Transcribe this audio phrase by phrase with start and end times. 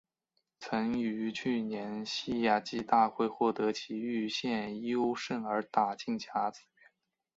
[0.59, 6.89] 曾于去年夏季大会获得崎玉县优胜而打进甲子园。